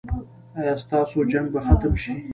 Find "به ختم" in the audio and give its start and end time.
1.53-1.93